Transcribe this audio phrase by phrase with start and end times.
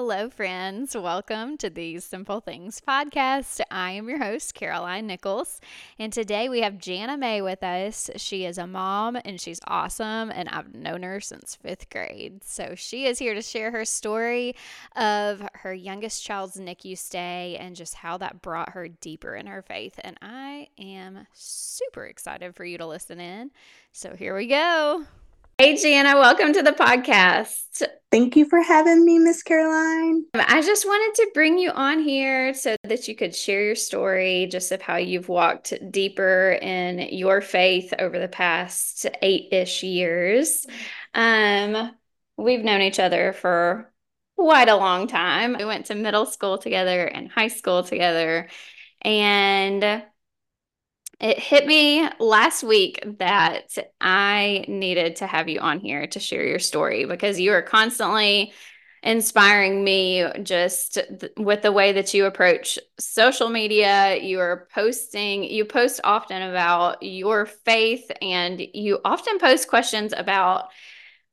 [0.00, 0.96] Hello, friends.
[0.96, 3.60] Welcome to the Simple Things podcast.
[3.68, 5.60] I am your host, Caroline Nichols,
[5.98, 8.08] and today we have Janna May with us.
[8.14, 12.44] She is a mom and she's awesome, and I've known her since fifth grade.
[12.44, 14.54] So she is here to share her story
[14.94, 19.62] of her youngest child's NICU stay and just how that brought her deeper in her
[19.62, 19.98] faith.
[20.04, 23.50] And I am super excited for you to listen in.
[23.90, 25.06] So here we go.
[25.60, 27.82] Hey, Janna, welcome to the podcast.
[28.12, 30.24] Thank you for having me, Miss Caroline.
[30.32, 34.46] I just wanted to bring you on here so that you could share your story
[34.52, 40.64] just of how you've walked deeper in your faith over the past eight ish years.
[41.12, 41.90] Um,
[42.36, 43.92] we've known each other for
[44.36, 45.56] quite a long time.
[45.58, 48.48] We went to middle school together and high school together.
[49.02, 50.04] And
[51.20, 56.46] it hit me last week that I needed to have you on here to share
[56.46, 58.52] your story because you are constantly
[59.02, 64.16] inspiring me just th- with the way that you approach social media.
[64.16, 70.68] You are posting, you post often about your faith, and you often post questions about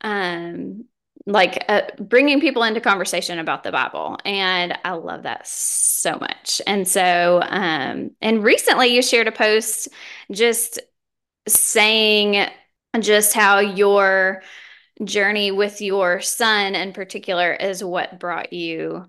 [0.01, 0.85] um,
[1.27, 4.17] like uh, bringing people into conversation about the Bible.
[4.25, 6.61] And I love that so much.
[6.67, 9.89] And so, um, and recently you shared a post
[10.31, 10.79] just
[11.47, 12.47] saying
[12.99, 14.41] just how your
[15.03, 19.05] journey with your son in particular is what brought you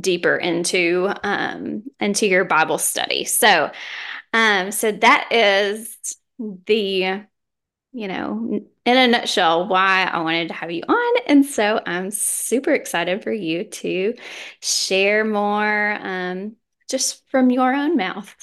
[0.00, 3.70] deeper into um into your bible study so
[4.32, 6.16] um so that is
[6.66, 7.24] the
[7.94, 11.22] you know, in a nutshell, why I wanted to have you on.
[11.28, 14.14] And so I'm super excited for you to
[14.60, 16.56] share more um,
[16.90, 18.34] just from your own mouth.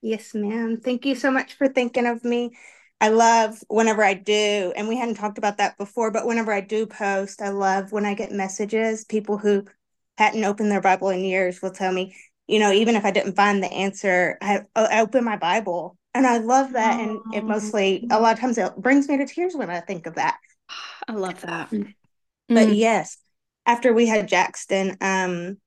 [0.00, 0.80] Yes, ma'am.
[0.82, 2.56] Thank you so much for thinking of me.
[3.00, 6.60] I love whenever I do, and we hadn't talked about that before, but whenever I
[6.60, 9.04] do post, I love when I get messages.
[9.04, 9.64] People who
[10.18, 12.14] hadn't opened their Bible in years will tell me,
[12.46, 16.26] you know, even if I didn't find the answer, I, I open my Bible and
[16.26, 17.00] I love that.
[17.00, 20.06] And it mostly, a lot of times, it brings me to tears when I think
[20.06, 20.38] of that.
[21.08, 21.70] I love that.
[21.70, 22.76] But mm.
[22.76, 23.18] yes,
[23.66, 25.58] after we had Jackson, um,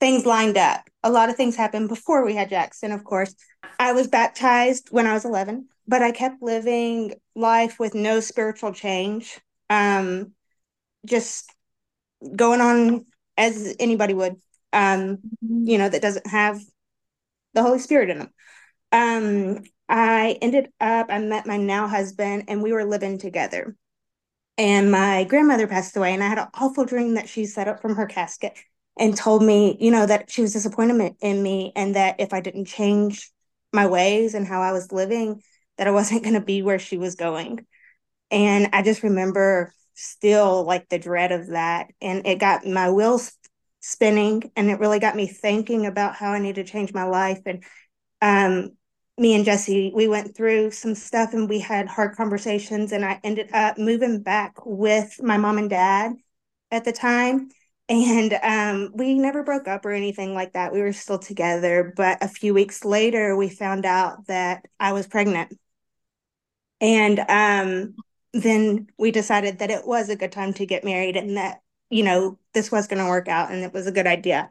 [0.00, 0.82] things lined up.
[1.02, 3.34] A lot of things happened before we had Jackson, of course.
[3.78, 8.72] I was baptized when I was 11, but I kept living life with no spiritual
[8.72, 9.40] change.
[9.70, 10.32] Um,
[11.06, 11.52] just
[12.36, 13.06] going on
[13.36, 14.36] as anybody would,
[14.72, 15.66] um, mm-hmm.
[15.66, 16.60] you know, that doesn't have
[17.54, 18.30] the Holy Spirit in them
[18.92, 23.76] um, I ended up, I met my now husband and we were living together.
[24.58, 27.80] And my grandmother passed away, and I had an awful dream that she set up
[27.80, 28.56] from her casket
[28.98, 32.40] and told me, you know, that she was disappointed in me and that if I
[32.40, 33.30] didn't change
[33.72, 35.42] my ways and how I was living,
[35.78, 37.66] that I wasn't going to be where she was going.
[38.30, 41.88] And I just remember still like the dread of that.
[42.00, 43.32] And it got my wheels
[43.80, 47.40] spinning and it really got me thinking about how I need to change my life.
[47.46, 47.64] And
[48.20, 48.72] um,
[49.18, 52.92] me and Jesse, we went through some stuff and we had hard conversations.
[52.92, 56.12] And I ended up moving back with my mom and dad
[56.70, 57.50] at the time.
[57.88, 60.72] And um, we never broke up or anything like that.
[60.72, 61.92] We were still together.
[61.94, 65.52] But a few weeks later, we found out that I was pregnant.
[66.80, 67.94] And um,
[68.32, 72.02] then we decided that it was a good time to get married and that, you
[72.02, 74.48] know, this was going to work out and it was a good idea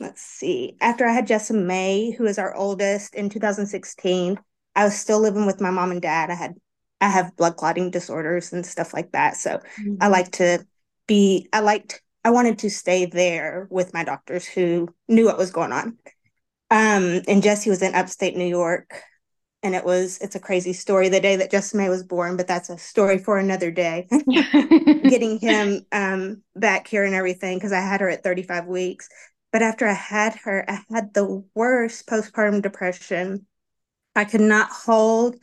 [0.00, 4.38] let's see, after I had Jessa May, who is our oldest in 2016,
[4.74, 6.30] I was still living with my mom and dad.
[6.30, 6.54] I had
[7.00, 9.36] I have blood clotting disorders and stuff like that.
[9.36, 9.94] So mm-hmm.
[10.00, 10.64] I like to
[11.06, 15.50] be I liked I wanted to stay there with my doctors who knew what was
[15.50, 15.98] going on.
[16.70, 19.02] Um, and Jesse was in upstate New York.
[19.64, 22.46] And it was it's a crazy story the day that Jessa May was born, but
[22.46, 24.06] that's a story for another day.
[24.30, 29.08] Getting him um back here and everything because I had her at 35 weeks.
[29.52, 33.46] But after I had her, I had the worst postpartum depression.
[34.14, 35.36] I could not hold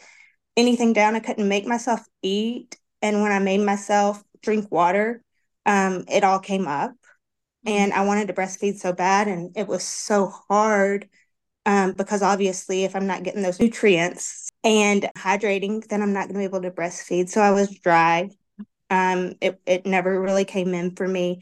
[0.56, 1.16] anything down.
[1.16, 2.78] I couldn't make myself eat.
[3.02, 5.24] And when I made myself drink water,
[5.66, 6.92] um, it all came up.
[6.92, 7.70] Mm-hmm.
[7.70, 9.28] And I wanted to breastfeed so bad.
[9.28, 11.10] And it was so hard
[11.66, 16.36] um, because obviously, if I'm not getting those nutrients and hydrating, then I'm not going
[16.36, 17.30] to be able to breastfeed.
[17.30, 18.30] So I was dry.
[18.90, 21.42] Um, it, it never really came in for me.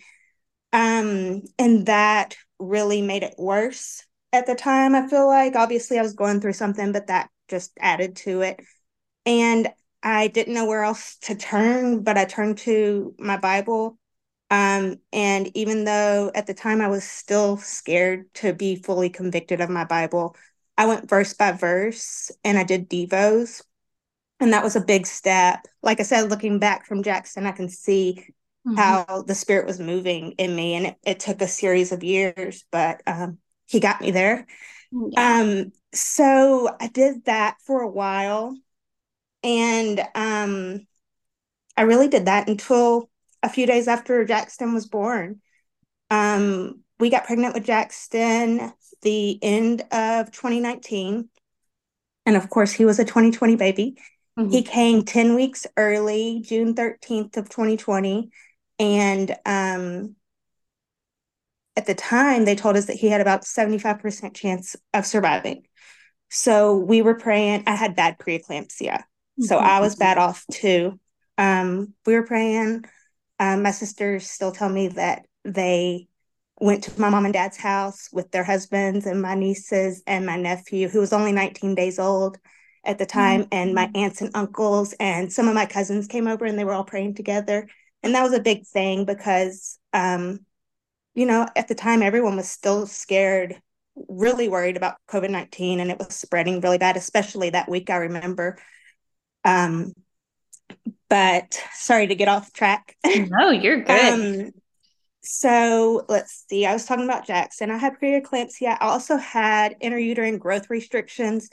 [0.71, 4.95] Um, and that really made it worse at the time.
[4.95, 8.59] I feel like obviously I was going through something, but that just added to it.
[9.25, 9.69] And
[10.01, 13.97] I didn't know where else to turn, but I turned to my Bible.
[14.51, 19.61] Um, and even though at the time I was still scared to be fully convicted
[19.61, 20.35] of my Bible,
[20.77, 23.63] I went verse by verse and I did Devos.
[24.39, 25.65] And that was a big step.
[25.81, 28.27] Like I said, looking back from Jackson, I can see
[28.65, 28.75] mm-hmm.
[28.75, 30.75] how the spirit was moving in me.
[30.75, 34.45] And it, it took a series of years, but um, he got me there.
[34.91, 35.39] Yeah.
[35.41, 38.57] Um, so I did that for a while.
[39.43, 40.87] And um,
[41.75, 43.09] I really did that until
[43.41, 45.41] a few days after Jackson was born.
[46.09, 48.71] Um, we got pregnant with Jackson
[49.01, 51.29] the end of 2019.
[52.25, 53.97] And of course, he was a 2020 baby.
[54.39, 54.49] Mm-hmm.
[54.49, 58.31] He came 10 weeks early, June 13th of 2020.
[58.83, 60.15] And um,
[61.77, 65.63] at the time, they told us that he had about 75% chance of surviving.
[66.29, 67.63] So we were praying.
[67.65, 68.97] I had bad preeclampsia.
[68.99, 69.43] Mm-hmm.
[69.43, 70.99] So I was bad off too.
[71.37, 72.83] Um, we were praying.
[73.39, 76.07] Um, my sisters still tell me that they
[76.59, 80.35] went to my mom and dad's house with their husbands and my nieces and my
[80.35, 82.37] nephew, who was only 19 days old
[82.83, 83.53] at the time, mm-hmm.
[83.53, 86.73] and my aunts and uncles and some of my cousins came over and they were
[86.73, 87.67] all praying together.
[88.03, 90.39] And that was a big thing because, um,
[91.15, 93.61] you know, at the time, everyone was still scared,
[94.09, 97.89] really worried about COVID 19, and it was spreading really bad, especially that week.
[97.89, 98.57] I remember.
[99.45, 99.93] Um,
[101.09, 102.95] but sorry to get off track.
[103.05, 104.45] No, you're good.
[104.45, 104.51] um,
[105.21, 106.65] so let's see.
[106.65, 107.71] I was talking about Jackson.
[107.71, 108.77] I had preeclampsia.
[108.79, 111.49] I also had intrauterine growth restrictions,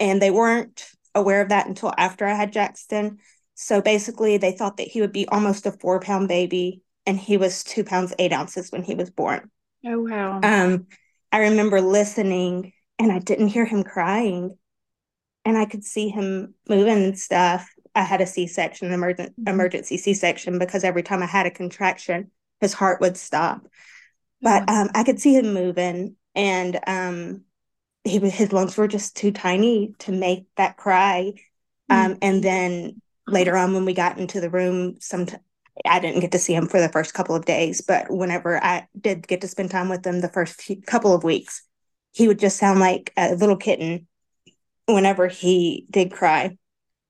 [0.00, 3.18] and they weren't aware of that until after I had Jackson.
[3.62, 7.36] So basically, they thought that he would be almost a four pound baby, and he
[7.36, 9.50] was two pounds eight ounces when he was born.
[9.86, 10.40] Oh wow!
[10.42, 10.86] Um,
[11.30, 14.56] I remember listening, and I didn't hear him crying,
[15.44, 17.68] and I could see him moving and stuff.
[17.94, 19.48] I had a C section, emergent mm-hmm.
[19.48, 22.30] emergency C section, because every time I had a contraction
[22.62, 23.66] his heart would stop.
[24.40, 27.42] But um, I could see him moving, and um,
[28.02, 31.34] he his lungs were just too tiny to make that cry.
[31.90, 32.18] Um, mm-hmm.
[32.22, 35.26] And then later on, when we got into the room, some
[35.86, 38.86] I didn't get to see him for the first couple of days, but whenever I
[38.98, 41.62] did get to spend time with him the first few, couple of weeks,
[42.12, 44.06] he would just sound like a little kitten
[44.86, 46.56] whenever he did cry.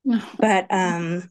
[0.39, 1.31] but um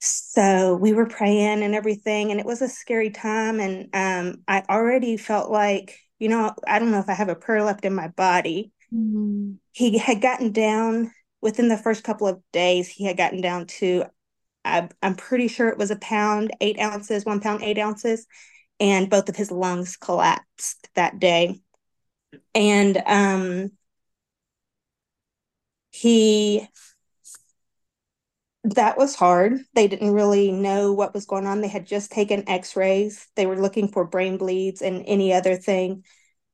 [0.00, 4.62] so we were praying and everything and it was a scary time and um, i
[4.68, 7.94] already felt like you know i don't know if i have a prayer left in
[7.94, 9.52] my body mm-hmm.
[9.72, 11.10] he had gotten down
[11.44, 14.04] within the first couple of days he had gotten down to
[14.64, 18.26] I, i'm pretty sure it was a pound eight ounces one pound eight ounces
[18.80, 21.60] and both of his lungs collapsed that day
[22.54, 23.72] and um
[25.90, 26.68] he
[28.64, 29.60] that was hard.
[29.74, 31.60] They didn't really know what was going on.
[31.60, 33.28] They had just taken x rays.
[33.36, 36.04] They were looking for brain bleeds and any other thing.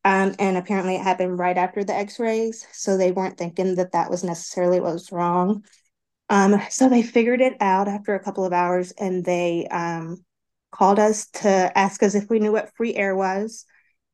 [0.05, 2.67] Um, and apparently it happened right after the x rays.
[2.73, 5.65] So they weren't thinking that that was necessarily what was wrong.
[6.31, 10.25] Um, so they figured it out after a couple of hours and they um,
[10.71, 13.67] called us to ask us if we knew what free air was.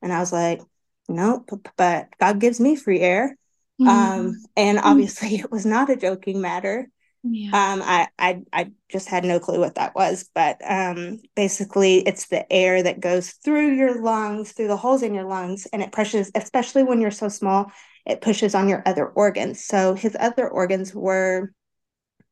[0.02, 0.60] And I was like,
[1.08, 3.36] nope, but God gives me free air.
[3.80, 3.88] Mm-hmm.
[3.88, 6.88] Um, and obviously it was not a joking matter.
[7.28, 7.72] Yeah.
[7.72, 12.26] Um, I, I I just had no clue what that was, but um, basically, it's
[12.26, 15.92] the air that goes through your lungs, through the holes in your lungs, and it
[15.92, 17.72] pushes, especially when you're so small,
[18.04, 19.64] it pushes on your other organs.
[19.64, 21.52] So his other organs were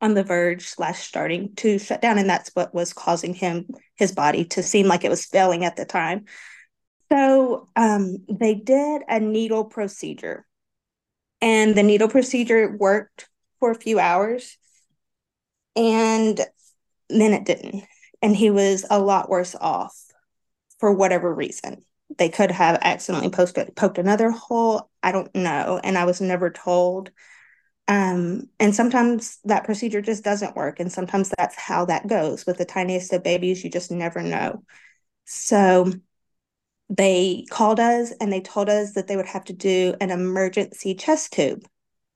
[0.00, 3.66] on the verge slash starting to shut down, and that's what was causing him
[3.96, 6.26] his body to seem like it was failing at the time.
[7.10, 10.46] So um, they did a needle procedure,
[11.40, 13.28] and the needle procedure worked
[13.58, 14.56] for a few hours
[15.76, 16.40] and
[17.08, 17.84] then it didn't.
[18.22, 19.96] And he was a lot worse off
[20.78, 21.84] for whatever reason.
[22.16, 24.90] They could have accidentally posted, poked another hole.
[25.02, 25.80] I don't know.
[25.82, 27.10] And I was never told.
[27.86, 30.80] Um, and sometimes that procedure just doesn't work.
[30.80, 33.62] And sometimes that's how that goes with the tiniest of babies.
[33.62, 34.62] You just never know.
[35.24, 35.92] So
[36.88, 40.94] they called us and they told us that they would have to do an emergency
[40.94, 41.64] chest tube.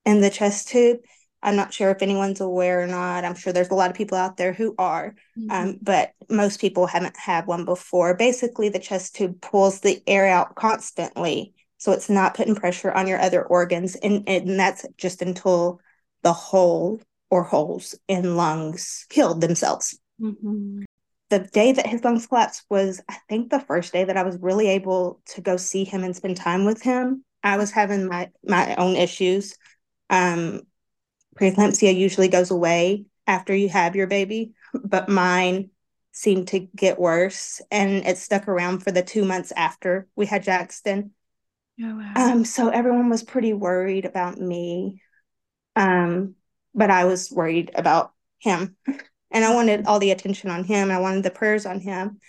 [0.05, 0.99] And the chest tube
[1.41, 3.23] I'm not sure if anyone's aware or not.
[3.23, 5.51] I'm sure there's a lot of people out there who are, mm-hmm.
[5.51, 8.13] um, but most people haven't had one before.
[8.13, 13.07] Basically, the chest tube pulls the air out constantly, so it's not putting pressure on
[13.07, 15.79] your other organs, and and that's just until
[16.23, 19.97] the hole or holes in lungs healed themselves.
[20.21, 20.83] Mm-hmm.
[21.29, 24.37] The day that his lungs collapsed was, I think, the first day that I was
[24.41, 27.23] really able to go see him and spend time with him.
[27.43, 29.55] I was having my my own issues.
[30.09, 30.63] Um,
[31.35, 35.69] preeclampsia usually goes away after you have your baby, but mine
[36.11, 40.43] seemed to get worse and it stuck around for the two months after we had
[40.43, 41.11] Jackson.
[41.81, 42.13] Oh, wow.
[42.15, 45.01] Um, so everyone was pretty worried about me.
[45.75, 46.35] Um,
[46.73, 48.75] but I was worried about him.
[49.31, 50.89] And I wanted all the attention on him.
[50.89, 52.19] I wanted the prayers on him.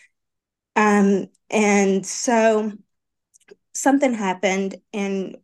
[0.77, 2.73] Um, and so
[3.75, 5.39] something happened and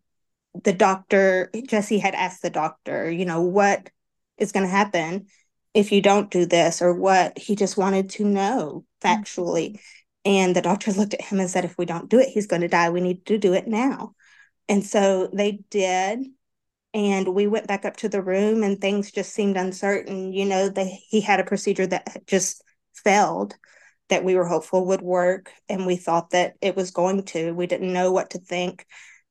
[0.65, 3.91] the doctor, Jesse had asked the doctor, you know, what
[4.39, 5.27] is going to happen
[5.75, 9.73] if you don't do this or what he just wanted to know factually.
[9.73, 9.77] Mm-hmm.
[10.25, 12.63] And the doctor looked at him and said, if we don't do it, he's going
[12.63, 12.91] to die.
[12.91, 14.15] We need to do it now.
[14.69, 16.21] And so they did.
[16.95, 20.33] And we went back up to the room and things just seemed uncertain.
[20.33, 22.63] You know, they, he had a procedure that just
[22.95, 23.55] failed
[24.09, 25.51] that we were hopeful would work.
[25.69, 27.53] And we thought that it was going to.
[27.53, 28.87] We didn't know what to think.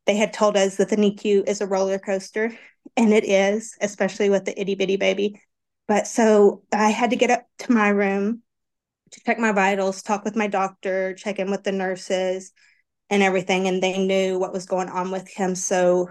[0.05, 2.57] They had told us that the NICU is a roller coaster,
[2.95, 5.41] and it is, especially with the itty bitty baby.
[5.88, 8.41] But so I had to get up to my room
[9.12, 12.51] to check my vitals, talk with my doctor, check in with the nurses
[13.09, 13.67] and everything.
[13.67, 15.55] And they knew what was going on with him.
[15.55, 16.09] So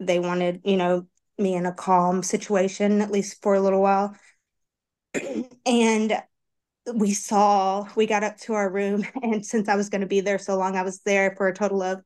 [0.00, 1.06] they wanted, you know,
[1.38, 4.16] me in a calm situation, at least for a little while.
[5.66, 6.22] and
[6.94, 9.04] we saw, we got up to our room.
[9.22, 11.54] And since I was going to be there so long, I was there for a
[11.54, 12.02] total of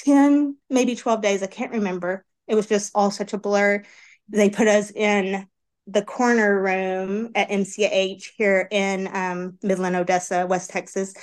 [0.00, 1.42] 10, maybe 12 days.
[1.42, 2.24] I can't remember.
[2.46, 3.84] It was just all such a blur.
[4.28, 5.46] They put us in
[5.86, 11.14] the corner room at MCH here in um, Midland, Odessa, West Texas.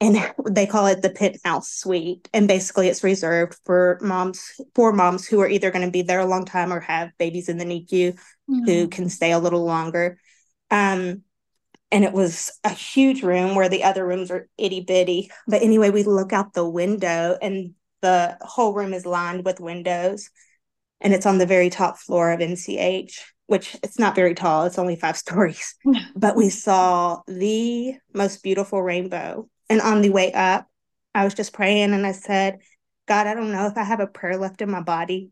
[0.00, 0.16] And
[0.50, 2.28] they call it the penthouse suite.
[2.32, 6.20] And basically, it's reserved for moms, for moms who are either going to be there
[6.20, 8.64] a long time or have babies in the NICU mm-hmm.
[8.64, 10.18] who can stay a little longer.
[10.72, 11.22] Um,
[11.92, 15.30] and it was a huge room where the other rooms are itty bitty.
[15.46, 20.30] But anyway, we look out the window, and the whole room is lined with windows.
[21.00, 24.78] And it's on the very top floor of MCH, which it's not very tall, it's
[24.78, 25.74] only five stories.
[26.16, 29.48] but we saw the most beautiful rainbow.
[29.70, 30.66] And on the way up,
[31.14, 32.58] I was just praying and I said,
[33.06, 35.30] God, I don't know if I have a prayer left in my body.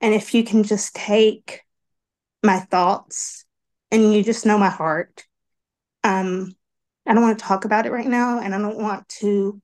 [0.00, 1.62] And if you can just take
[2.42, 3.44] my thoughts
[3.90, 5.24] and you just know my heart.
[6.04, 6.52] Um,
[7.06, 9.60] I don't want to talk about it right now and I don't want to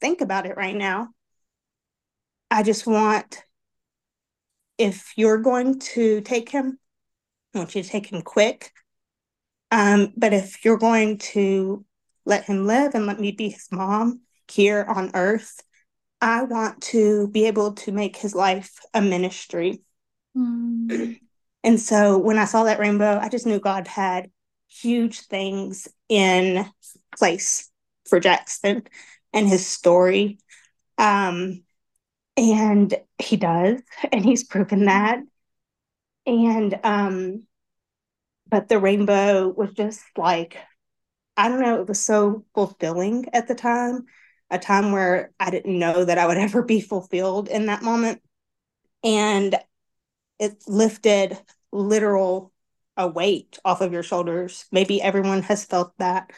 [0.00, 1.08] think about it right now.
[2.54, 3.42] I just want
[4.78, 6.78] if you're going to take him,
[7.52, 8.70] I want you to take him quick.
[9.72, 11.84] Um, but if you're going to
[12.24, 15.60] let him live and let me be his mom here on earth,
[16.20, 19.82] I want to be able to make his life a ministry.
[20.36, 21.18] Mm.
[21.64, 24.30] And so when I saw that rainbow, I just knew God had
[24.68, 26.66] huge things in
[27.18, 27.68] place
[28.08, 28.84] for Jackson
[29.32, 30.38] and his story.
[30.98, 31.63] Um,
[32.36, 33.80] and he does
[34.12, 35.20] and he's proven that.
[36.26, 37.46] And um
[38.48, 40.58] but the rainbow was just like
[41.36, 44.04] i don't know it was so fulfilling at the time
[44.50, 48.20] a time where i didn't know that i would ever be fulfilled in that moment.
[49.02, 49.56] And
[50.38, 51.38] it lifted
[51.72, 52.52] literal
[52.96, 54.66] a weight off of your shoulders.
[54.72, 56.30] Maybe everyone has felt that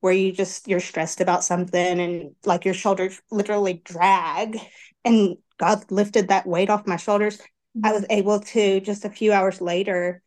[0.00, 4.58] where you just you're stressed about something and like your shoulders literally drag
[5.04, 7.38] and God lifted that weight off my shoulders.
[7.38, 7.86] Mm-hmm.
[7.86, 10.22] I was able to just a few hours later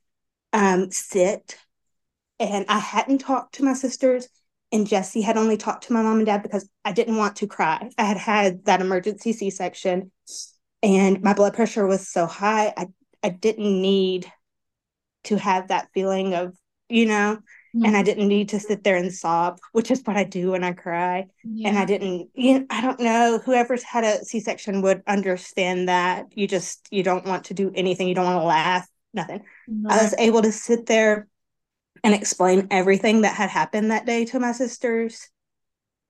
[0.51, 1.57] um, sit,
[2.39, 4.27] and I hadn't talked to my sisters.
[4.71, 7.47] And Jesse had only talked to my mom and dad because I didn't want to
[7.47, 7.89] cry.
[7.97, 10.11] I had had that emergency C section,
[10.81, 12.73] and my blood pressure was so high.
[12.75, 12.87] I
[13.21, 14.31] I didn't need
[15.25, 16.55] to have that feeling of
[16.89, 17.39] you know
[17.75, 17.85] Mm-hmm.
[17.85, 20.63] and I didn't need to sit there and sob, which is what I do when
[20.63, 21.25] I cry.
[21.43, 21.69] Yeah.
[21.69, 25.89] And I didn't, you know, I don't know, whoever's had a C section would understand
[25.89, 26.27] that.
[26.35, 29.39] You just, you don't want to do anything, you don't want to laugh, nothing.
[29.67, 29.87] Mm-hmm.
[29.89, 31.27] I was able to sit there
[32.03, 35.29] and explain everything that had happened that day to my sisters.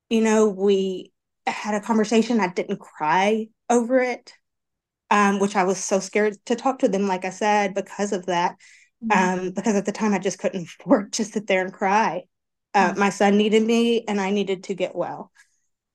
[0.10, 1.14] You know, we
[1.48, 4.34] had a conversation, I didn't cry over it.
[5.12, 8.26] Um, which I was so scared to talk to them, like I said, because of
[8.26, 8.56] that.
[9.06, 9.40] Mm-hmm.
[9.40, 12.24] um, because at the time I just couldn't afford to sit there and cry.
[12.74, 13.00] Uh, mm-hmm.
[13.00, 15.32] My son needed me, and I needed to get well.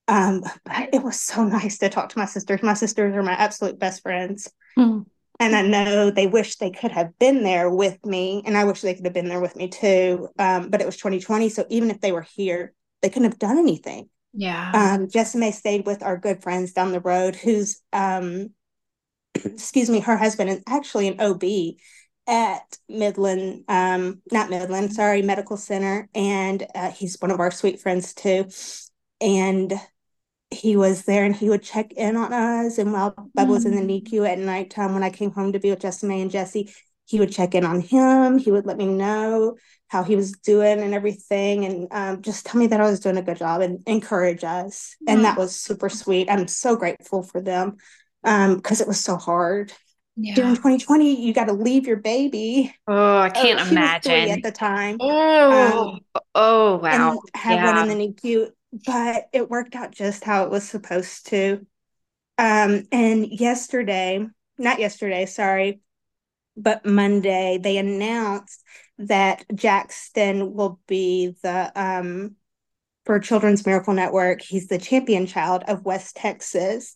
[0.07, 2.63] Um, but it was so nice to talk to my sisters.
[2.63, 4.51] My sisters are my absolute best friends.
[4.77, 5.01] Mm-hmm.
[5.41, 8.81] And I know they wish they could have been there with me, and I wish
[8.81, 10.27] they could have been there with me too.
[10.37, 13.57] Um, but it was 2020, so even if they were here, they couldn't have done
[13.57, 14.09] anything.
[14.33, 14.71] Yeah.
[14.73, 18.49] Um, Jessa May stayed with our good friends down the road, who's, um,
[19.35, 21.43] excuse me, her husband is actually an OB
[22.29, 27.81] at Midland, um, not Midland, sorry, Medical Center, and uh, he's one of our sweet
[27.81, 28.47] friends too.
[29.19, 29.73] And
[30.51, 32.77] he was there, and he would check in on us.
[32.77, 34.03] And while Bubba mm was in the mm.
[34.03, 36.71] NICU at nighttime, when I came home to be with Jessa May and Jesse,
[37.05, 38.37] he would check in on him.
[38.37, 39.57] He would let me know
[39.87, 43.17] how he was doing and everything, and um, just tell me that I was doing
[43.17, 44.95] a good job and encourage us.
[45.07, 46.29] And that was super sweet.
[46.29, 47.77] I'm so grateful for them
[48.21, 49.73] because um, it was so hard
[50.19, 50.35] yeah.
[50.35, 52.73] during 2020 you got to leave your baby.
[52.87, 54.97] Oh i oh, can't oh, imagine at the time.
[54.99, 57.73] Oh um, oh wow and have yeah.
[57.73, 58.49] one in the nicu
[58.85, 61.65] but it worked out just how it was supposed to.
[62.37, 64.27] Um and yesterday
[64.59, 65.79] not yesterday sorry
[66.55, 68.63] but monday they announced
[68.97, 72.35] that jackson will be the um
[73.05, 76.95] for children's miracle network he's the champion child of west texas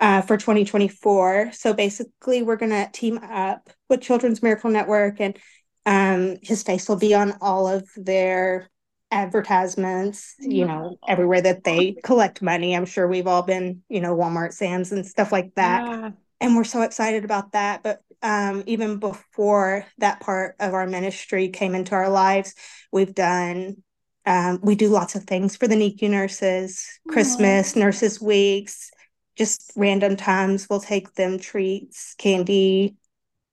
[0.00, 1.52] uh, for 2024.
[1.52, 5.38] So basically, we're going to team up with Children's Miracle Network, and
[5.86, 8.70] um, his face will be on all of their
[9.10, 12.74] advertisements, you know, everywhere that they collect money.
[12.74, 15.86] I'm sure we've all been, you know, Walmart, Sam's, and stuff like that.
[15.86, 16.10] Yeah.
[16.40, 17.82] And we're so excited about that.
[17.82, 22.54] But um, even before that part of our ministry came into our lives,
[22.92, 23.82] we've done
[24.26, 28.90] um, we do lots of things for the NICU nurses, Christmas, nurses weeks,
[29.36, 32.96] just random times we'll take them treats, candy,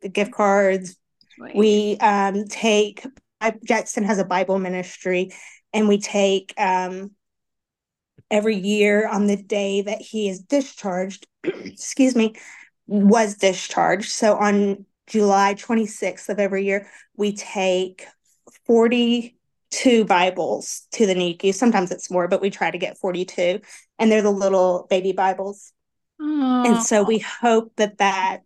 [0.02, 0.98] the gift cards.
[1.40, 1.56] Right.
[1.56, 3.06] We um, take
[3.64, 5.32] Jackson has a Bible ministry,
[5.74, 7.12] and we take um,
[8.32, 11.28] every year on the day that he is discharged.
[11.44, 12.36] excuse me,
[12.88, 14.12] was discharged.
[14.12, 18.06] So on July 26th of every year, we take
[19.78, 21.54] 42 Bibles to the NICU.
[21.54, 23.62] Sometimes it's more, but we try to get 42.
[24.00, 25.72] And they're the little baby Bibles.
[26.20, 28.42] And so we hope that that,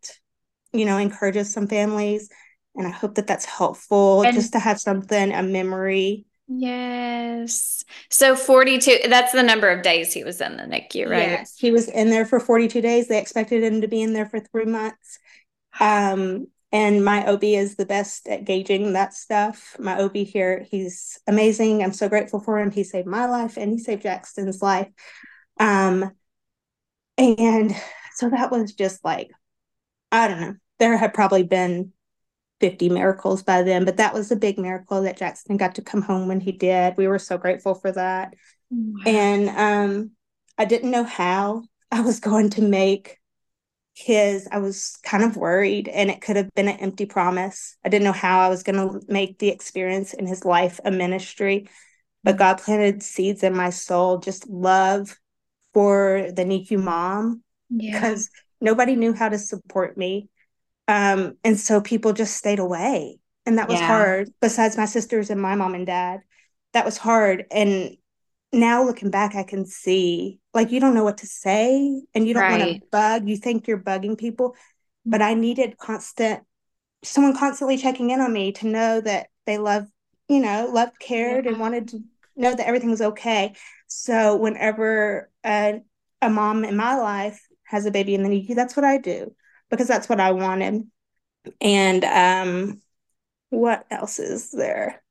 [0.73, 2.29] you know, encourages some families.
[2.75, 6.25] And I hope that that's helpful and just to have something, a memory.
[6.47, 7.85] Yes.
[8.09, 11.29] So 42, that's the number of days he was in the NICU, right?
[11.29, 11.55] Yes.
[11.57, 13.07] He was in there for 42 days.
[13.07, 15.19] They expected him to be in there for three months.
[15.79, 19.75] Um, and my OB is the best at gauging that stuff.
[19.77, 21.83] My OB here, he's amazing.
[21.83, 22.71] I'm so grateful for him.
[22.71, 24.87] He saved my life and he saved Jackson's life.
[25.59, 26.11] Um,
[27.17, 27.75] and
[28.15, 29.31] so that was just like,
[30.11, 30.55] I don't know.
[30.79, 31.91] There had probably been
[32.61, 36.01] 50 miracles by then, but that was a big miracle that Jackson got to come
[36.01, 36.95] home when he did.
[36.95, 38.33] We were so grateful for that.
[38.69, 39.03] Wow.
[39.05, 40.11] And um,
[40.57, 43.17] I didn't know how I was going to make
[44.01, 47.78] his, I was kind of worried, and it could have been an empty promise.
[47.86, 50.91] I didn't know how I was going to make the experience in his life a
[50.91, 51.69] ministry,
[52.23, 55.17] but God planted seeds in my soul, just love
[55.73, 57.43] for the NICU mom
[57.75, 58.69] because yeah.
[58.69, 60.30] nobody knew how to support me.
[60.88, 63.19] Um, and so people just stayed away.
[63.45, 63.88] And that was yeah.
[63.88, 66.21] hard, besides my sisters and my mom and dad.
[66.73, 67.45] That was hard.
[67.52, 67.97] And
[68.53, 72.33] now looking back, I can see like you don't know what to say and you
[72.33, 72.59] don't right.
[72.59, 73.29] want to bug.
[73.29, 74.55] You think you're bugging people.
[75.05, 76.43] But I needed constant
[77.03, 79.87] someone constantly checking in on me to know that they love,
[80.27, 81.51] you know, loved, cared, yeah.
[81.51, 81.99] and wanted to
[82.35, 83.53] know that everything was okay.
[83.87, 85.81] So whenever a,
[86.21, 89.33] a mom in my life has a baby in the NICU, that's what I do
[89.69, 90.83] because that's what I wanted.
[91.59, 92.81] And um,
[93.49, 95.01] what else is there?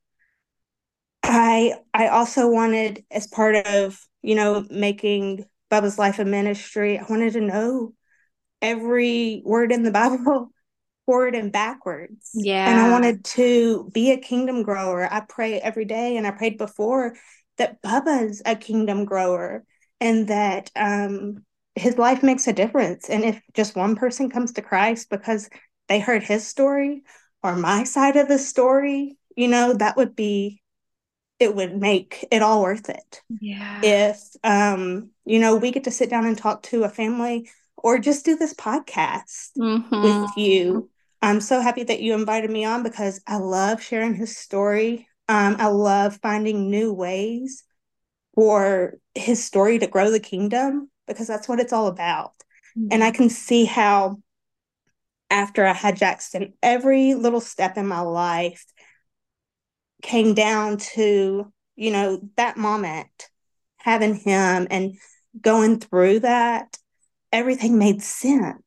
[1.30, 6.98] I I also wanted as part of you know making Bubba's life a ministry.
[6.98, 7.94] I wanted to know
[8.60, 10.50] every word in the Bible
[11.06, 12.30] forward and backwards.
[12.34, 12.68] Yeah.
[12.68, 15.10] And I wanted to be a kingdom grower.
[15.10, 17.14] I pray every day and I prayed before
[17.58, 19.64] that Bubba's a kingdom grower
[20.00, 21.44] and that um,
[21.76, 23.08] his life makes a difference.
[23.08, 25.48] And if just one person comes to Christ because
[25.88, 27.02] they heard his story
[27.42, 30.59] or my side of the story, you know, that would be
[31.40, 33.22] it would make it all worth it.
[33.40, 33.80] Yeah.
[33.82, 37.98] If um, you know, we get to sit down and talk to a family or
[37.98, 40.02] just do this podcast mm-hmm.
[40.02, 40.90] with you
[41.22, 45.06] I'm so happy that you invited me on because I love sharing his story.
[45.28, 47.62] Um, I love finding new ways
[48.34, 52.32] for his story to grow the kingdom because that's what it's all about.
[52.76, 52.88] Mm-hmm.
[52.92, 54.22] And I can see how
[55.28, 58.64] after I had Jackson, every little step in my life
[60.02, 63.28] came down to, you know, that moment,
[63.78, 64.96] having him and
[65.40, 66.76] going through that,
[67.32, 68.62] everything made sense.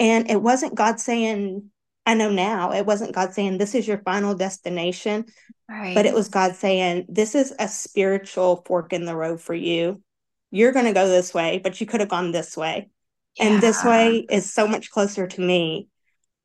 [0.00, 1.70] And it wasn't God saying,
[2.06, 5.24] I know now it wasn't God saying this is your final destination,
[5.68, 5.94] right.
[5.94, 10.02] but it was God saying this is a spiritual fork in the road for you.
[10.50, 12.90] You're going to go this way, but you could have gone this way.
[13.36, 13.46] Yeah.
[13.46, 15.88] And this way is so much closer to me.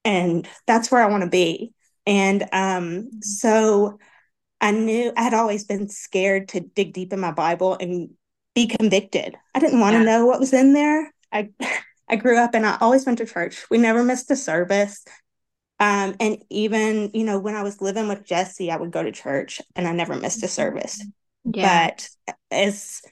[0.06, 1.74] And that's where I want to be.
[2.06, 4.00] And um, so
[4.62, 8.10] I knew I had always been scared to dig deep in my Bible and
[8.56, 9.36] be convicted.
[9.56, 10.06] I didn't want to yeah.
[10.06, 11.14] know what was in there.
[11.32, 11.50] I
[12.12, 13.66] I grew up and I always went to church.
[13.70, 15.06] We never missed a service.
[15.80, 19.12] Um, and even, you know, when I was living with Jesse, I would go to
[19.12, 21.06] church and I never missed a service.
[21.46, 21.90] Yeah.
[21.92, 22.10] But
[22.50, 23.04] as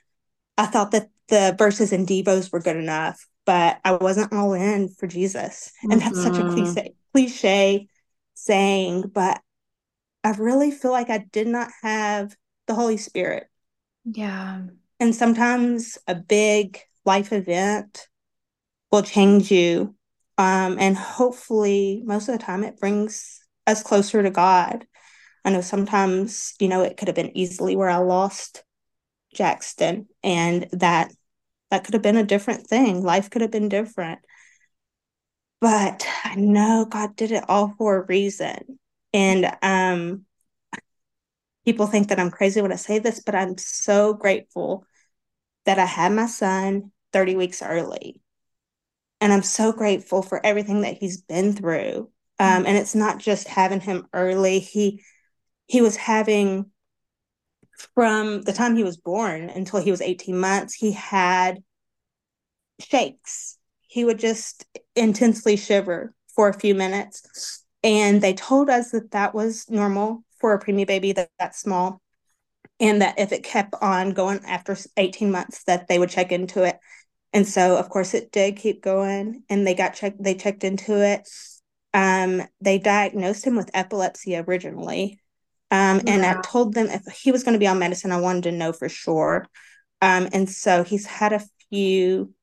[0.58, 4.90] I thought that the verses and devos were good enough but I wasn't all in
[4.90, 5.72] for Jesus.
[5.82, 6.00] And mm-hmm.
[6.02, 6.74] that's such a mm-hmm.
[6.74, 7.88] cliche, cliche
[8.36, 9.42] saying, but
[10.28, 12.36] I really feel like I did not have
[12.66, 13.48] the Holy Spirit.
[14.04, 14.63] Yeah.
[15.00, 18.10] And sometimes a big life event
[18.92, 19.96] will change you.
[20.38, 24.86] Um, and hopefully, most of the time, it brings us closer to God.
[25.46, 28.66] I know sometimes, you know, it could have been easily where I lost
[29.34, 31.13] Jackson, and that
[31.72, 33.02] that could have been a different thing.
[33.02, 34.20] Life could have been different.
[35.62, 38.78] But I know God did it all for a reason.
[39.17, 40.25] And um
[41.65, 44.86] people think that I'm crazy when I say this, but I'm so grateful
[45.65, 48.21] that I had my son 30 weeks early.
[49.19, 52.12] And I'm so grateful for everything that he's been through.
[52.39, 54.60] Um, and it's not just having him early.
[54.60, 55.03] He
[55.65, 56.67] he was having
[57.95, 61.63] from the time he was born until he was 18 months, he had
[62.80, 63.58] shakes.
[63.82, 67.65] He would just intensely shiver for a few minutes.
[67.84, 72.02] And they told us that that was normal for a preemie baby that, that small.
[72.80, 76.63] And that if it kept on going after 18 months, that they would check into
[76.63, 76.78] it.
[77.34, 79.44] And so, of course, it did keep going.
[79.50, 81.28] And they got checked, they checked into it.
[81.94, 85.20] Um, they diagnosed him with epilepsy originally.
[85.70, 88.44] Um, and I told them if he was going to be on medicine, I wanted
[88.44, 89.48] to know for sure.
[90.02, 92.34] Um, and so he's had a few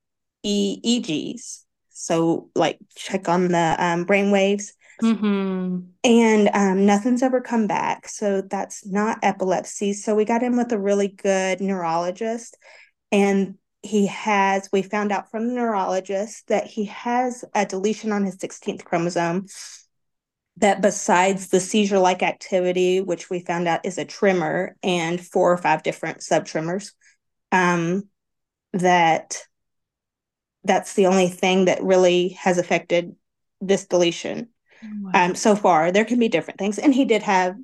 [0.45, 4.75] EEGs, so like check on the um, brain waves.
[5.03, 5.81] Mm-hmm.
[6.05, 8.09] And um, nothing's ever come back.
[8.09, 9.93] So that's not epilepsy.
[9.93, 12.57] So we got in with a really good neurologist.
[13.11, 18.25] And he has, we found out from the neurologist that he has a deletion on
[18.25, 19.47] his 16th chromosome.
[20.59, 25.53] That besides the seizure like activity, which we found out is a tremor and four
[25.53, 26.93] or five different subtremors,
[27.51, 28.09] um,
[28.73, 29.43] that
[30.63, 33.17] that's the only thing that really has affected
[33.61, 34.49] this deletion
[35.01, 35.11] wow.
[35.15, 35.93] um, so far.
[35.93, 36.79] There can be different things.
[36.79, 37.57] And he did have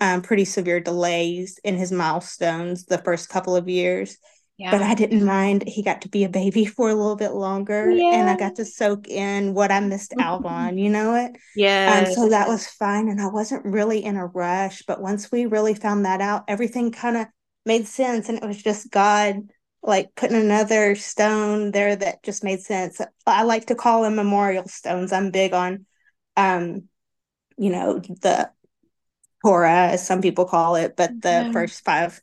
[0.00, 4.16] um, pretty severe delays in his milestones the first couple of years.
[4.56, 4.70] Yeah.
[4.70, 5.64] But I didn't mind.
[5.66, 8.20] He got to be a baby for a little bit longer, yeah.
[8.20, 10.78] and I got to soak in what I missed out on.
[10.78, 12.04] You know it, yeah.
[12.06, 14.82] Um, so that was fine, and I wasn't really in a rush.
[14.86, 17.26] But once we really found that out, everything kind of
[17.66, 19.40] made sense, and it was just God
[19.82, 23.00] like putting another stone there that just made sense.
[23.26, 25.12] I like to call them memorial stones.
[25.12, 25.84] I'm big on,
[26.36, 26.88] um,
[27.56, 28.50] you know, the
[29.44, 31.52] Torah, as some people call it, but the yeah.
[31.52, 32.20] first five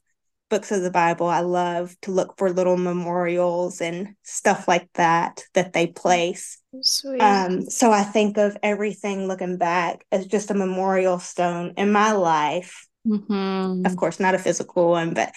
[0.50, 1.28] books of the Bible.
[1.28, 6.60] I love to look for little memorials and stuff like that that they place.
[6.82, 7.22] Sweet.
[7.22, 12.12] Um, so I think of everything looking back as just a memorial stone in my
[12.12, 12.88] life.
[13.08, 13.86] Mm-hmm.
[13.86, 15.32] Of course, not a physical one, but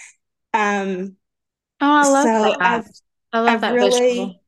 [0.53, 1.15] um,
[1.81, 2.61] Oh, I love so that.
[2.61, 2.87] I've,
[3.33, 4.41] I love I've that really, visual.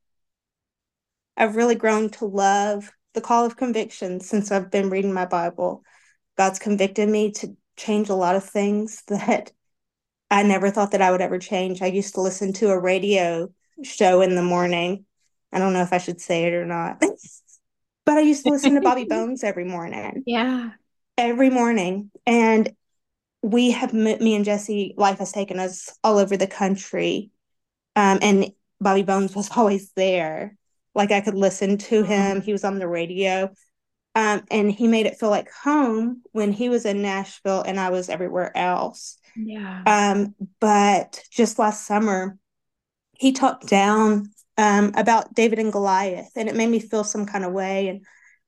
[1.35, 5.83] I've really grown to love the call of conviction since I've been reading my Bible.
[6.37, 9.51] God's convicted me to change a lot of things that
[10.29, 11.81] I never thought that I would ever change.
[11.81, 13.49] I used to listen to a radio
[13.83, 15.05] show in the morning.
[15.51, 16.99] I don't know if I should say it or not,
[18.05, 20.23] but I used to listen to Bobby Bones every morning.
[20.25, 20.71] Yeah.
[21.17, 22.11] Every morning.
[22.25, 22.75] And
[23.41, 24.93] we have me and Jesse.
[24.97, 27.31] Life has taken us all over the country,
[27.95, 30.57] um, and Bobby Bones was always there.
[30.97, 32.11] Like I could listen to mm-hmm.
[32.11, 32.41] him.
[32.41, 33.51] He was on the radio,
[34.15, 37.89] um, and he made it feel like home when he was in Nashville and I
[37.91, 39.17] was everywhere else.
[39.35, 39.83] Yeah.
[39.85, 42.37] Um, but just last summer,
[43.13, 47.45] he talked down um, about David and Goliath, and it made me feel some kind
[47.45, 47.89] of way.
[47.89, 48.05] And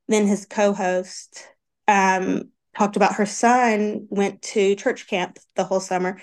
[0.07, 1.45] then his co-host
[1.87, 6.19] um, talked about her son went to church camp the whole summer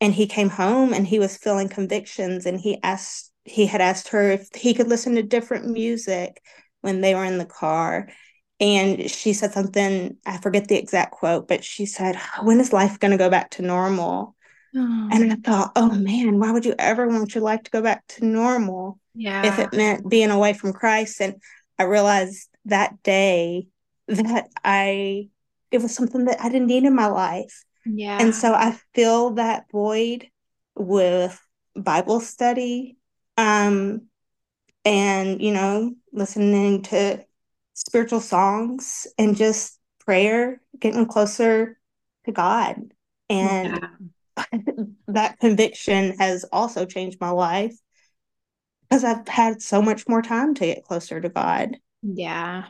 [0.00, 4.08] and he came home and he was feeling convictions and he asked he had asked
[4.08, 6.42] her if he could listen to different music
[6.80, 8.08] when they were in the car
[8.60, 12.98] and she said something i forget the exact quote but she said when is life
[12.98, 14.34] going to go back to normal
[14.76, 15.08] oh.
[15.12, 18.06] and i thought oh man why would you ever want your life to go back
[18.06, 21.34] to normal yeah if it meant being away from christ and
[21.78, 23.66] i realized that day
[24.08, 25.28] that i
[25.70, 27.64] it was something that I didn't need in my life.
[27.84, 28.18] Yeah.
[28.20, 30.28] And so I fill that void
[30.74, 31.40] with
[31.76, 32.97] Bible study,
[33.38, 34.02] um,
[34.84, 37.24] and you know, listening to
[37.72, 41.78] spiritual songs and just prayer, getting closer
[42.26, 42.76] to God.
[43.30, 43.80] And
[44.36, 44.44] yeah.
[45.08, 47.74] that conviction has also changed my life
[48.82, 51.76] because I've had so much more time to get closer to God.
[52.02, 52.64] Yeah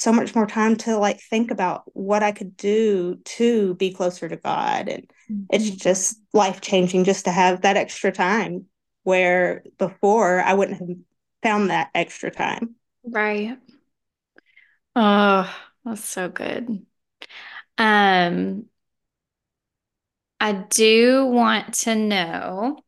[0.00, 4.28] so much more time to like think about what I could do to be closer
[4.28, 4.88] to God.
[4.88, 5.44] And mm-hmm.
[5.50, 8.66] it's just life changing just to have that extra time
[9.04, 10.96] where before I wouldn't have
[11.42, 12.74] found that extra time.
[13.04, 13.58] Right.
[14.96, 16.84] Oh, that's so good.
[17.78, 18.66] Um,
[20.40, 22.78] I do want to know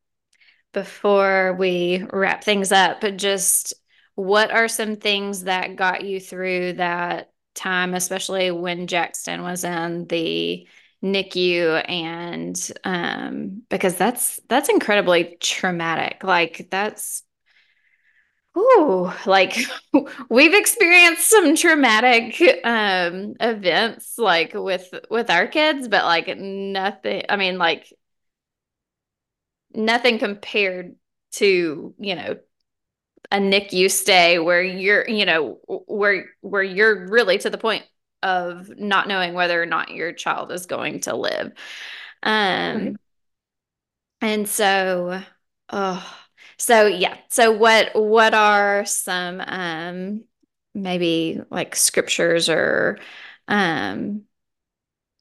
[0.73, 3.75] before we wrap things up, just
[4.15, 10.07] what are some things that got you through that time, especially when Jackson was in
[10.07, 10.69] the
[11.03, 16.23] NICU and um because that's that's incredibly traumatic.
[16.25, 17.23] Like that's
[18.57, 19.55] Ooh, like
[20.31, 27.37] we've experienced some traumatic um events like with with our kids, but like nothing, I
[27.37, 27.93] mean like
[29.73, 30.95] nothing compared
[31.33, 32.37] to, you know,
[33.33, 37.85] a NICU stay where you're, you know, where where you're really to the point
[38.23, 41.53] of not knowing whether or not your child is going to live.
[42.23, 42.97] Um right.
[44.21, 45.23] and so
[45.71, 46.17] oh
[46.59, 47.17] so yeah.
[47.29, 50.25] So what what are some um
[50.75, 52.99] maybe like scriptures or
[53.49, 54.23] um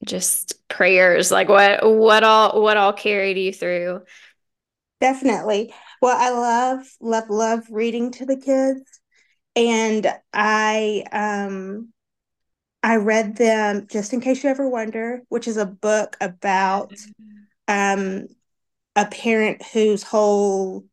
[0.04, 4.02] just prayers like what what all what all carried you through
[5.00, 9.00] definitely well i love love love reading to the kids
[9.56, 11.92] and i um
[12.86, 16.94] i read them just in case you ever wonder which is a book about
[17.68, 18.26] um
[18.96, 20.84] a parent whose whole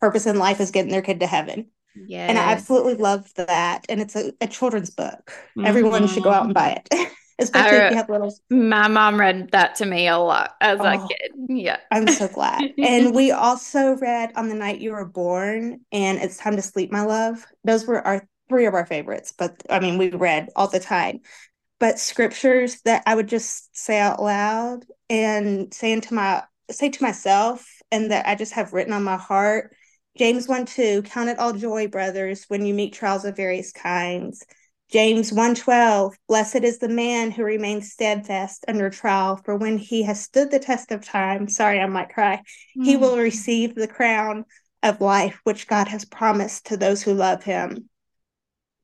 [0.00, 1.70] purpose in life is getting their kid to heaven.
[1.94, 2.26] Yeah.
[2.26, 3.86] And I absolutely love that.
[3.88, 5.32] And it's a, a children's book.
[5.56, 5.64] Mm-hmm.
[5.64, 7.10] Everyone should go out and buy it.
[7.38, 8.32] Especially if you have little.
[8.50, 11.32] My mom read that to me a lot as oh, a kid.
[11.48, 11.78] Yeah.
[11.90, 12.74] I'm so glad.
[12.78, 16.92] and we also read On the Night You Were Born and It's Time to Sleep,
[16.92, 17.44] My Love.
[17.64, 21.20] Those were our three of our favorites, but I mean, we read all the time.
[21.80, 27.02] But scriptures that I would just say out loud and saying to my say to
[27.02, 29.74] myself and that I just have written on my heart
[30.16, 34.44] James 1 2, count it all joy, brothers, when you meet trials of various kinds.
[34.90, 40.22] James 1:12 Blessed is the man who remains steadfast under trial for when he has
[40.22, 42.84] stood the test of time sorry I might cry mm-hmm.
[42.84, 44.44] he will receive the crown
[44.82, 47.88] of life which God has promised to those who love him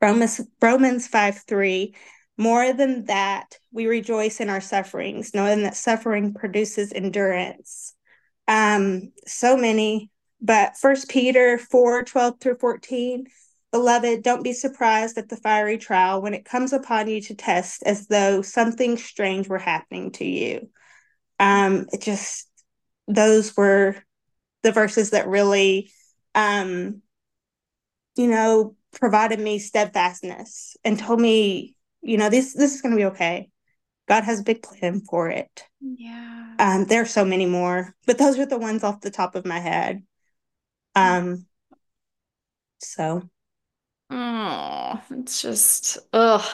[0.01, 1.95] Romans Romans 5 3
[2.39, 7.95] More than that we rejoice in our sufferings knowing that suffering produces endurance
[8.49, 10.11] um so many
[10.41, 13.27] but First Peter 4 12 through 14,
[13.73, 17.83] beloved, don't be surprised at the fiery trial when it comes upon you to test
[17.85, 20.71] as though something strange were happening to you.
[21.39, 22.49] Um, it just,
[23.07, 23.97] those were
[24.63, 25.93] the verses that really,
[26.35, 27.03] um,
[28.17, 32.97] you know, provided me steadfastness and told me, you know, this this is going to
[32.97, 33.49] be okay.
[34.09, 35.65] God has a big plan for it.
[35.81, 36.55] Yeah.
[36.59, 39.47] Um, there are so many more, but those are the ones off the top of
[39.47, 40.03] my head.
[40.95, 41.47] Um,
[42.79, 43.23] so.
[44.13, 46.45] Oh, it's just oh,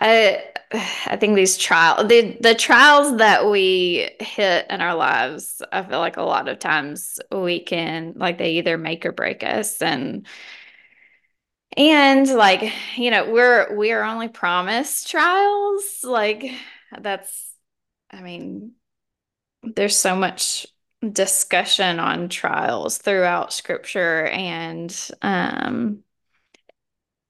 [0.00, 0.42] I
[0.72, 5.98] I think these trials the the trials that we hit in our lives, I feel
[5.98, 10.26] like a lot of times we can like they either make or break us and
[11.76, 16.50] and like you know we're we are only promised trials like
[16.98, 17.52] that's
[18.10, 18.72] I mean
[19.62, 20.66] there's so much
[21.12, 26.04] discussion on trials throughout scripture and um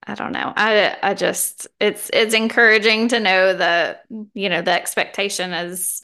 [0.07, 0.53] I don't know.
[0.55, 4.05] I I just it's it's encouraging to know that
[4.35, 6.03] you know the expectation is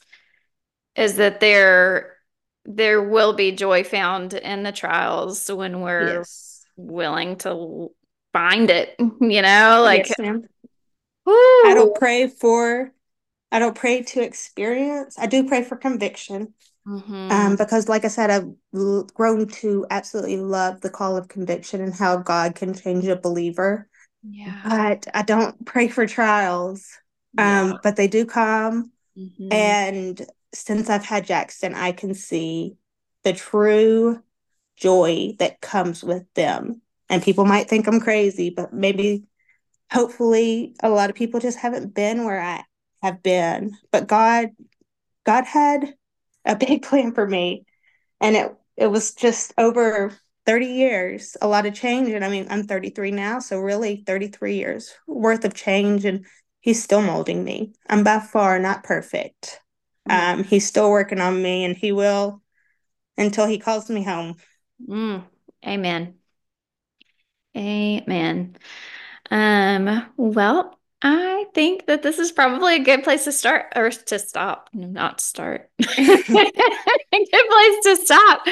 [0.97, 2.17] is that there
[2.65, 6.65] there will be joy found in the trials when we're yes.
[6.77, 7.91] willing to
[8.33, 10.43] find it, you know, like yes,
[11.27, 12.93] I don't pray for
[13.53, 15.19] I don't pray to experience.
[15.19, 16.55] I do pray for conviction.
[16.87, 17.31] Mm-hmm.
[17.31, 21.81] Um, because, like I said, I've l- grown to absolutely love the call of conviction
[21.81, 23.89] and how God can change a believer.
[24.23, 24.61] Yeah.
[24.65, 26.89] But I don't pray for trials,
[27.39, 27.79] um, yeah.
[27.83, 28.93] but they do come.
[29.17, 29.53] Mm-hmm.
[29.53, 32.77] And since I've had Jackson, I can see
[33.25, 34.23] the true
[34.77, 36.81] joy that comes with them.
[37.11, 39.25] And people might think I'm crazy, but maybe,
[39.93, 42.63] hopefully, a lot of people just haven't been where I
[43.03, 43.77] have been.
[43.91, 44.51] But God,
[45.27, 45.95] God had
[46.45, 47.65] a big plan for me.
[48.21, 52.09] And it it was just over 30 years, a lot of change.
[52.09, 56.05] And I mean, I'm 33 now, so really 33 years worth of change.
[56.05, 56.25] And
[56.61, 57.73] he's still molding me.
[57.89, 59.61] I'm by far not perfect.
[60.09, 60.39] Mm.
[60.39, 62.41] Um, he's still working on me, and he will
[63.19, 64.37] until he calls me home.
[64.89, 65.25] Mm.
[65.67, 66.20] Amen.
[67.57, 68.57] Amen.
[69.31, 74.19] Um, well, I think that this is probably a good place to start or to
[74.19, 75.71] stop, not start.
[75.79, 78.47] a good place to stop.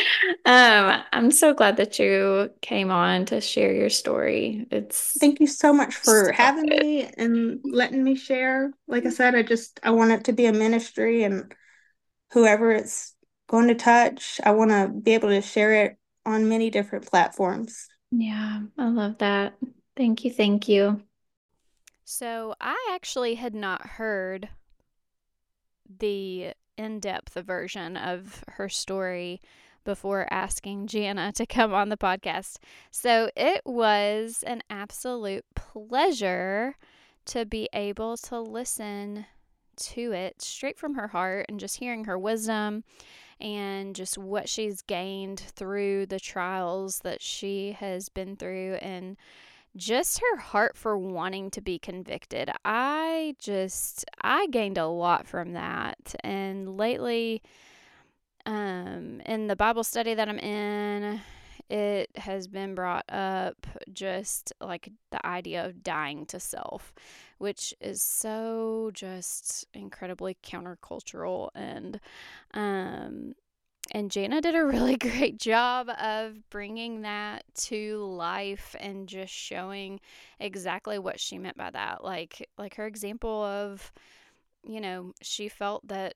[0.47, 4.67] Um, I'm so glad that you came on to share your story.
[4.71, 6.81] It's thank you so much for having good.
[6.81, 8.73] me and letting me share.
[8.87, 11.55] Like I said, I just I want it to be a ministry and
[12.33, 13.15] whoever it's
[13.49, 17.89] going to touch, I want to be able to share it on many different platforms.
[18.11, 19.55] Yeah, I love that.
[19.97, 20.33] Thank you.
[20.33, 21.03] Thank you.
[22.05, 24.49] So I actually had not heard
[25.99, 29.41] the in depth version of her story
[29.85, 32.59] before asking Janna to come on the podcast.
[32.91, 36.77] So it was an absolute pleasure
[37.27, 39.27] to be able to listen
[39.77, 42.85] to it straight from her heart and just hearing her wisdom
[43.41, 49.17] and just what she's gained through the trials that she has been through and
[49.77, 52.51] just her heart for wanting to be convicted.
[52.65, 56.15] I just I gained a lot from that.
[56.25, 57.43] And lately
[58.47, 61.21] um in the Bible study that I'm in,
[61.71, 66.95] it has been brought up just like the idea of dying to self,
[67.39, 72.01] which is so just incredibly countercultural and
[72.55, 73.35] um
[73.91, 80.01] and Janna did a really great job of bringing that to life and just showing
[80.41, 82.03] exactly what she meant by that.
[82.03, 83.93] Like like her example of
[84.65, 86.15] you know, she felt that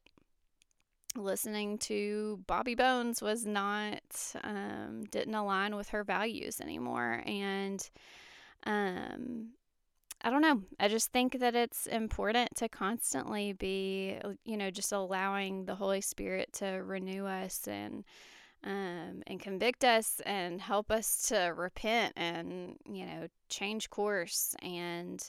[1.17, 4.03] listening to Bobby Bones was not
[4.43, 7.89] um, didn't align with her values anymore and
[8.65, 9.51] um
[10.25, 10.63] I don't know.
[10.79, 16.01] I just think that it's important to constantly be, you know, just allowing the Holy
[16.01, 18.05] Spirit to renew us and
[18.65, 25.29] um, and convict us and help us to repent and you know change course and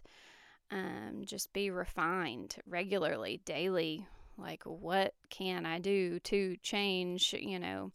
[0.69, 4.05] um, just be refined regularly, daily.
[4.37, 7.33] Like, what can I do to change?
[7.37, 7.91] You know,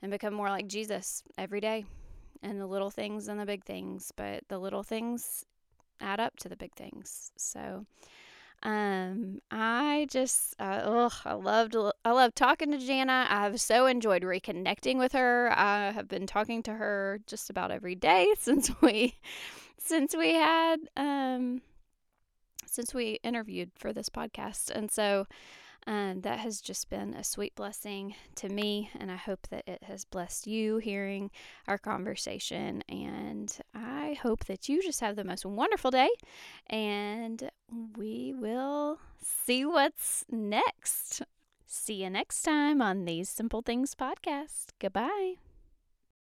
[0.00, 1.84] and become more like Jesus every day
[2.42, 4.12] and the little things and the big things.
[4.16, 5.44] But the little things
[6.00, 7.30] add up to the big things.
[7.36, 7.86] So,
[8.64, 13.26] um, I just, uh, ugh, I loved, I love talking to Janna.
[13.28, 15.52] I've so enjoyed reconnecting with her.
[15.56, 19.18] I have been talking to her just about every day since we,
[19.78, 21.62] since we had, um,
[22.66, 24.70] since we interviewed for this podcast.
[24.70, 25.26] And so,
[25.86, 29.84] um, that has just been a sweet blessing to me, and I hope that it
[29.84, 31.30] has blessed you hearing
[31.66, 32.82] our conversation.
[32.88, 36.10] And I hope that you just have the most wonderful day,
[36.68, 37.50] and
[37.96, 41.22] we will see what's next.
[41.66, 44.66] See you next time on These Simple Things podcast.
[44.78, 45.41] Goodbye.